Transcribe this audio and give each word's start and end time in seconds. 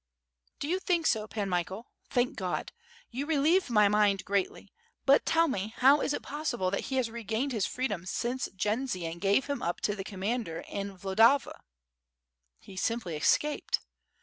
'^ 0.55 0.59
"Do 0.59 0.67
you 0.67 0.79
think 0.79 1.05
so. 1.05 1.27
Pan 1.27 1.47
Michael? 1.47 1.91
Thank 2.09 2.35
God. 2.35 2.71
You 3.11 3.27
re 3.27 3.37
lieve 3.37 3.69
my 3.69 3.87
mind 3.87 4.25
greatly, 4.25 4.73
but 5.05 5.27
tell, 5.27 5.47
me 5.47 5.75
how 5.77 6.01
is 6.01 6.11
it 6.11 6.23
possible 6.23 6.71
that 6.71 6.85
he 6.85 6.95
has 6.95 7.11
regained 7.11 7.51
his 7.51 7.67
freedom 7.67 8.07
since 8.07 8.49
Jendzian 8.55 9.19
gave 9.19 9.45
him 9.45 9.61
up 9.61 9.79
to 9.81 9.95
the 9.95 10.03
commander 10.03 10.61
in 10.67 10.97
Vlodava." 10.97 11.59
"He 12.57 12.75
simply 12.77 13.15
escaped." 13.15 13.79